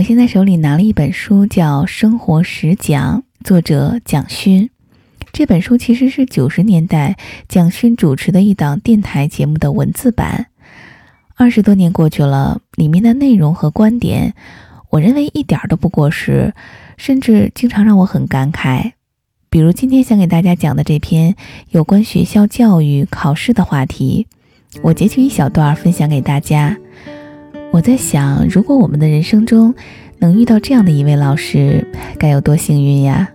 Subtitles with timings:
[0.00, 4.70] 我现在手里拿了一本书，叫《生活实讲》，作者蒋勋。
[5.30, 7.18] 这本书其实是九十年代
[7.50, 10.46] 蒋勋主持的一档电台节目的文字版。
[11.36, 14.32] 二十多年过去了，里面的内容和观点，
[14.88, 16.54] 我认为一点都不过时，
[16.96, 18.92] 甚至经常让我很感慨。
[19.50, 21.36] 比如今天想给大家讲的这篇
[21.72, 24.26] 有关学校教育考试的话题，
[24.80, 26.78] 我截取一小段分享给大家。
[27.72, 29.72] 我在想，如果我们的人生中
[30.18, 31.86] 能遇到这样的一位老师，
[32.18, 33.30] 该有多幸运呀！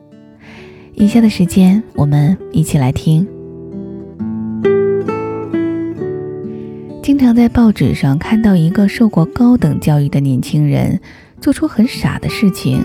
[0.93, 3.25] 以下的时间，我们一起来听。
[7.01, 10.99] 经常在报纸上看到一个受过高等教育的年轻人
[11.39, 12.83] 做出很傻的事情，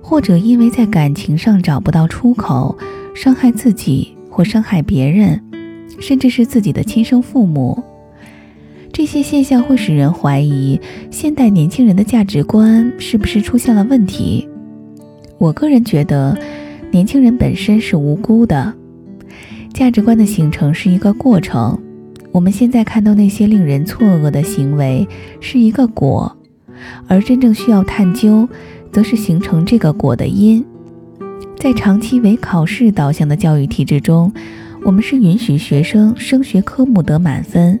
[0.00, 2.78] 或者因为在感情上找不到出口，
[3.12, 5.42] 伤害自己或伤害别人，
[5.98, 7.82] 甚至是自己的亲生父母。
[8.96, 14.48] 这些现象会使人怀疑现代年轻人的价值观是不是出现了问题。
[15.36, 16.34] 我个人觉得，
[16.90, 18.72] 年轻人本身是无辜的，
[19.74, 21.78] 价值观的形成是一个过程。
[22.32, 25.06] 我们现在看到那些令人错愕的行为
[25.40, 26.34] 是一个果，
[27.06, 28.48] 而真正需要探究，
[28.90, 30.64] 则是形成这个果的因。
[31.58, 34.32] 在长期为考试导向的教育体制中，
[34.86, 37.78] 我们是允许学生升学科目得满分。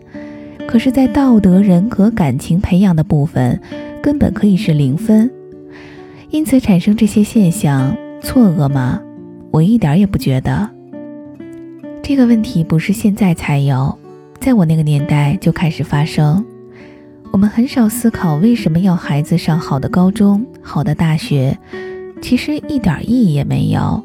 [0.66, 3.58] 可是，在道德、人格、感情培养的部分，
[4.02, 5.30] 根本可以是零分。
[6.30, 9.00] 因此产生这些现象，错愕吗？
[9.52, 10.68] 我一点也不觉得。
[12.02, 13.96] 这个问题不是现在才有，
[14.38, 16.44] 在我那个年代就开始发生。
[17.32, 21.56] 我们很少思考为什么要孩子上好的高中、好的大学，
[22.20, 24.02] 其实一点意义也没有。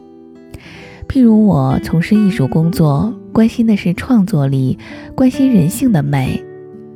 [1.09, 4.77] 譬如我从事艺术工作，关心的是创作力，
[5.15, 6.41] 关心人性的美。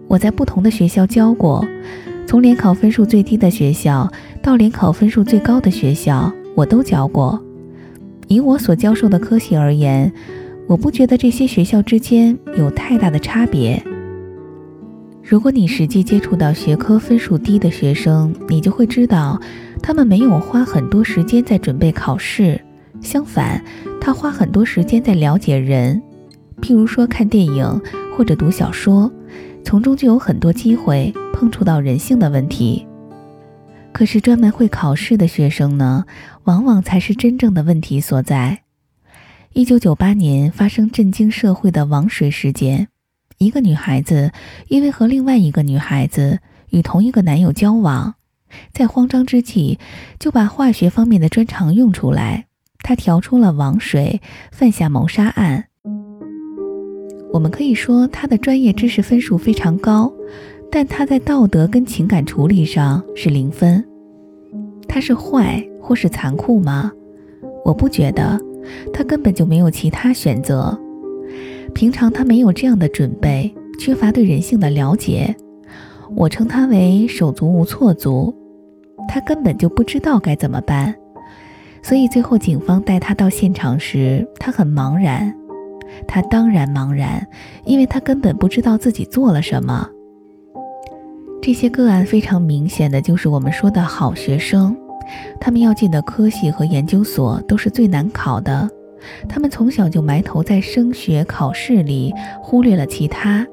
[0.07, 1.65] 我在不同的学校教过，
[2.27, 4.09] 从联考分数最低的学校
[4.41, 7.41] 到联考分数最高的学校，我都教过。
[8.27, 10.11] 以我所教授的科系而言，
[10.67, 13.81] 我不觉得这些学校之间有太大的差别。
[15.23, 19.39] 如果你实际接触到学科分数低的学生，你就会知道，
[19.81, 22.61] 他们没有花很多时间在准备考试，
[23.01, 23.63] 相反，
[23.99, 26.01] 他花很多时间在了解人，
[26.61, 27.81] 譬如说看电影
[28.15, 29.11] 或者读小说。
[29.65, 32.85] 从中就有很多机会碰触到人性的问题，
[33.91, 36.05] 可是专门会考试的学生呢，
[36.43, 38.61] 往往才是真正的问题所在。
[39.53, 42.89] 一九九八年发生震惊社会的王水事件，
[43.39, 44.31] 一个女孩子
[44.67, 46.39] 因为和另外一个女孩子
[46.69, 48.15] 与同一个男友交往，
[48.71, 49.79] 在慌张之际
[50.19, 52.45] 就把化学方面的专长用出来，
[52.79, 54.21] 她调出了王水
[54.51, 55.69] 犯下谋杀案。
[57.35, 60.09] 我们可以说他的专业知识分数非常高，
[60.72, 63.84] 但他在道德跟情感处理上是零分。
[64.88, 66.90] 他是坏或是残酷吗？
[67.66, 68.40] 我不觉得，
[68.94, 70.79] 他根本就没有其他选择。
[71.74, 75.35] 平常他没有这样的准备，缺乏对人性的了解，
[76.16, 78.34] 我称他为手足无措族。
[79.09, 80.95] 他根本就不知道该怎么办，
[81.84, 85.35] 所以最后警方带他到现场时，他很茫然。
[86.07, 87.28] 他当然茫然，
[87.63, 89.89] 因为他根本不知道自己做了什么。
[91.41, 94.75] 这些个案非常明显的就是我们说的好学生，
[95.39, 98.67] 他们要进的科系和研究所都是最难考的，
[99.29, 103.45] 他们从小就埋头在升学考试里，忽略了其他。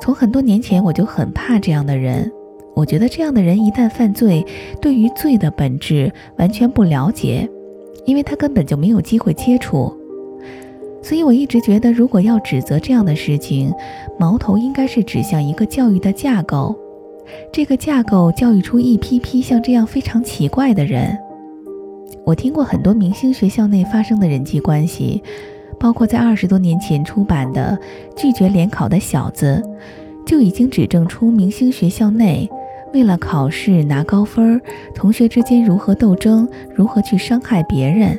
[0.00, 2.30] 从很多年前我就很怕这样的人，
[2.74, 4.44] 我觉得这样的人一旦犯罪，
[4.80, 7.48] 对于罪的本质完全不了解，
[8.04, 9.96] 因为他根本就没有机会接触。
[11.04, 13.70] 所以，我一直觉得，如果要指责这样的事情，
[14.18, 16.74] 矛头应该是指向一个教育的架构。
[17.52, 21.14] 这个架构教育出一批批像这样非常奇怪的人。
[22.24, 25.22] 我听过很多明星学校内发生的人际关系，
[25.78, 27.78] 包括在二十多年前出版的
[28.18, 29.62] 《拒绝联考的小子》，
[30.26, 32.48] 就已经指证出明星学校内
[32.94, 34.58] 为了考试拿高分，
[34.94, 38.18] 同学之间如何斗争，如何去伤害别人。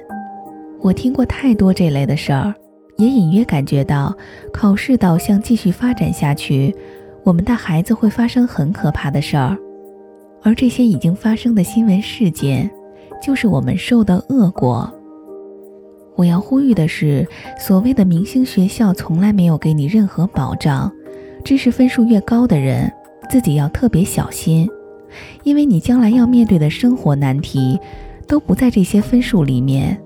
[0.81, 2.53] 我听过太多这类的事儿。
[2.97, 4.15] 也隐约感觉到，
[4.53, 6.75] 考试导向继续发展下去，
[7.23, 9.57] 我们的孩子会发生很可怕的事儿，
[10.41, 12.69] 而这些已经发生的新闻事件，
[13.21, 14.91] 就是我们受的恶果。
[16.15, 17.27] 我要呼吁的是，
[17.59, 20.89] 所谓的明星学校从来没有给你任何保障，
[21.43, 22.89] 知识分数越高的人，
[23.29, 24.69] 自己要特别小心，
[25.43, 27.77] 因为你将来要面对的生活难题，
[28.25, 30.01] 都不在这些分数里面。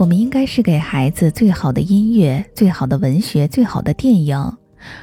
[0.00, 4.56] 我们应该是给孩子最好的音乐、最好的文学、最好的电影，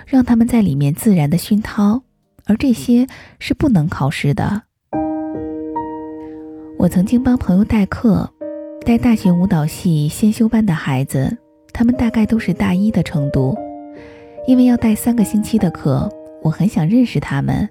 [0.07, 2.01] 让他们在里面自然的熏陶，
[2.45, 3.05] 而这些
[3.37, 4.63] 是不能考试的。
[6.79, 8.27] 我曾经帮朋友代课，
[8.87, 11.37] 带大学舞蹈系先修班的孩子，
[11.71, 13.55] 他们大概都是大一的程度。
[14.47, 16.11] 因为要带三个星期的课，
[16.41, 17.69] 我很想认识他们，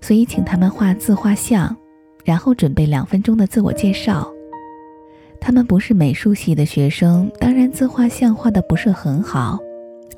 [0.00, 1.76] 所以请他们画自画像，
[2.24, 4.28] 然后准备两分钟的自我介绍。
[5.40, 9.58] 他们不是美术系的学生，当然自画像画的不是很好。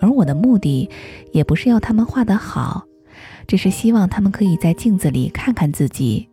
[0.00, 0.88] 而我的目的，
[1.32, 2.84] 也不是要他们画得好，
[3.46, 6.26] 只是希望他们可以在镜子里看看自己。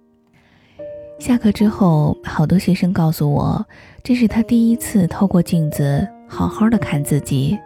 [1.19, 3.65] 下课之后，好多学生告诉我，
[4.03, 7.57] 这是他第一次透过镜子好好的看自己。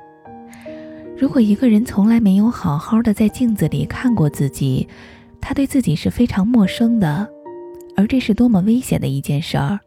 [1.17, 4.87] 如果一个人从来没有好好的在镜子里看过自己，
[5.39, 7.29] 他对自己是非常陌生的，
[7.95, 9.79] 而这是多么危险的一件事儿。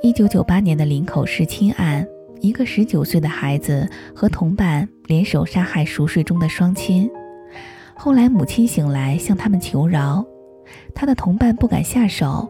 [0.00, 2.06] 一九九八年的林口弑亲案。
[2.40, 7.10] 一个十九岁的孩子和同伴联手杀害熟睡中的双亲，
[7.96, 10.24] 后来母亲醒来向他们求饶，
[10.94, 12.48] 他的同伴不敢下手，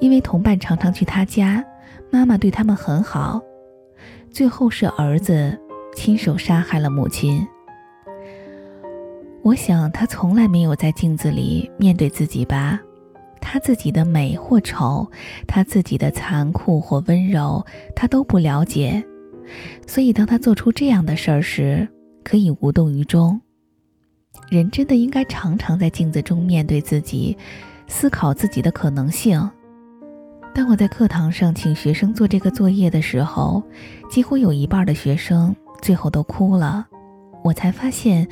[0.00, 1.64] 因为同伴常常去他家，
[2.10, 3.40] 妈妈对他们很好。
[4.32, 5.56] 最后是儿子
[5.94, 7.46] 亲手杀害了母亲。
[9.42, 12.80] 我想他从来没有在镜子里面对自己吧，
[13.42, 15.10] 他自己的美或丑，
[15.46, 17.62] 他自己的残酷或温柔，
[17.94, 19.04] 他都不了解。
[19.86, 21.86] 所以，当他做出这样的事儿时，
[22.24, 23.38] 可以无动于衷。
[24.48, 27.36] 人真的应该常常在镜子中面对自己，
[27.86, 29.50] 思考自己的可能性。
[30.54, 33.62] 当我在课堂上请学生做这个作业的时候，
[34.08, 36.86] 几乎有一半的学生最后都哭了。
[37.42, 38.26] 我才发现，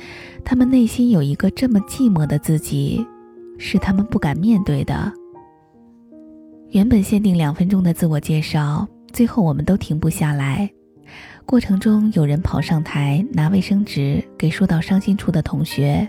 [0.45, 3.05] 他们内心有一个这么寂寞的自己，
[3.57, 5.11] 是他们不敢面对的。
[6.69, 10.69] 原本限定两分钟的自我介绍，最后我们都停不下来。
[11.45, 16.07] 过程中，有人跑上台拿卫生纸给说到伤心处的同学，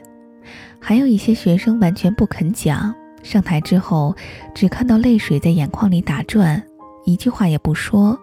[0.78, 2.94] 还有一些学生完全不肯讲。
[3.22, 4.14] 上台之后，
[4.54, 6.62] 只看到泪水在眼眶里打转，
[7.04, 8.18] 一句话也不说。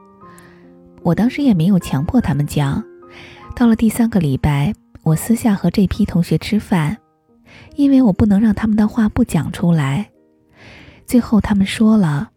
[1.01, 2.81] 我当时也没有强迫他们讲。
[3.55, 4.73] 到了第三个礼拜，
[5.03, 6.95] 我私下和这批同学吃饭，
[7.75, 10.09] 因为我不能让他们的话不讲出来。
[11.05, 12.29] 最后他们说了，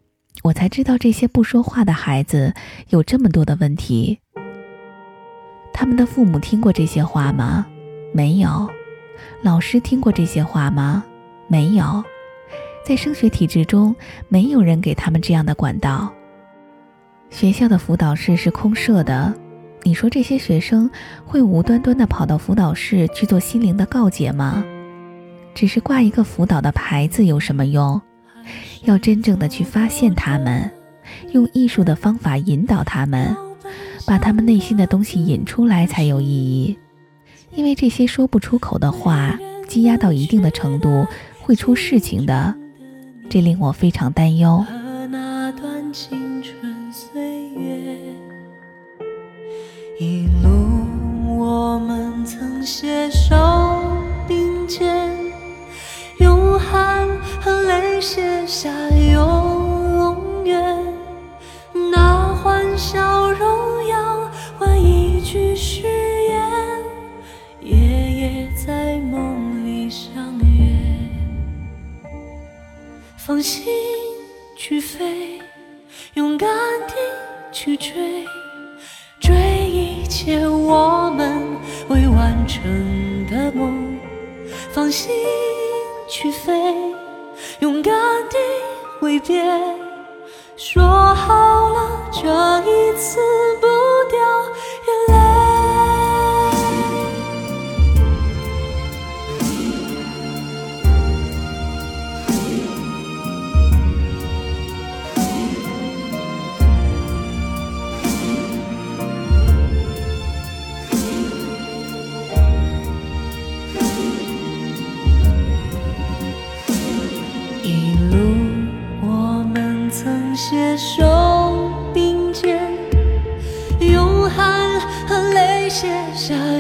[0.42, 2.54] 我才知道这些不说话的孩子
[2.88, 4.18] 有这么多的问题。
[5.72, 7.66] 他们的父母听过这些话吗？
[8.14, 8.68] 没有。
[9.42, 11.04] 老师听过这些话吗？
[11.48, 12.02] 没有。
[12.84, 13.94] 在升学体制中，
[14.28, 16.12] 没有人给他们这样的管道。
[17.30, 19.32] 学校的辅导室是空设的。
[19.82, 20.88] 你说这些学生
[21.24, 24.64] 会无端端的跑到辅导室去做心灵的告解吗？
[25.54, 28.00] 只是挂一个辅导的牌子有什么用？
[28.84, 30.70] 要真正的去发现他们，
[31.32, 33.37] 用艺术的方法引导他们。
[34.04, 36.76] 把他们内心的东西引出来才有意义，
[37.54, 39.38] 因为这些说不出口的话，
[39.69, 41.06] 积压到一定的程度
[41.40, 42.52] 会出事情的，
[43.31, 44.64] 这令我非常担忧。
[50.00, 50.50] 一路
[51.38, 53.37] 我们曾携手
[58.02, 60.76] 写下永远，
[61.93, 63.62] 那欢笑容。
[73.25, 73.64] 放心
[74.56, 75.41] 去飞，
[76.15, 76.48] 勇敢
[76.88, 76.94] 地
[77.53, 78.26] 去追，
[79.20, 79.32] 追
[79.70, 81.41] 一切我们
[81.88, 82.65] 未完成
[83.31, 83.96] 的梦。
[84.72, 85.15] 放心
[86.08, 86.74] 去飞，
[87.61, 87.93] 勇敢
[88.29, 88.39] 地
[89.01, 89.43] 挥别，
[90.56, 92.20] 说好了这
[92.70, 93.19] 一次
[93.61, 93.67] 不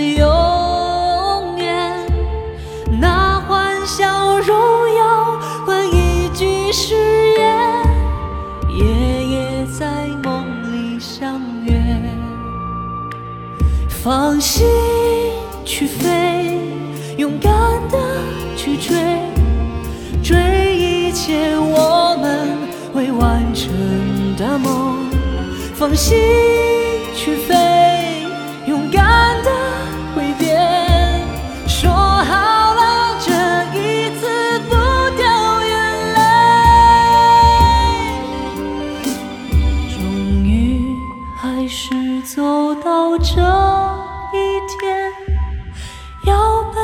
[0.00, 2.06] 永远。
[3.00, 4.56] 那欢笑荣
[4.96, 6.94] 耀换一句誓
[7.38, 7.84] 言，
[8.70, 11.72] 夜夜在梦里相约。
[13.88, 14.66] 放心
[15.64, 16.58] 去飞，
[17.16, 17.52] 勇敢
[17.88, 17.98] 的
[18.56, 18.96] 去追，
[20.22, 22.48] 追一切我们。
[22.94, 23.72] 未完成
[24.36, 25.08] 的梦，
[25.74, 26.18] 放心
[27.16, 27.54] 去飞，
[41.62, 43.30] 还是走到这
[44.36, 45.12] 一天，
[46.26, 46.82] 要奔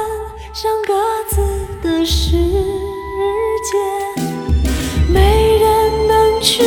[0.55, 0.95] 向各
[1.29, 1.43] 自
[1.83, 3.77] 的世界。
[5.13, 6.63] 没人能去。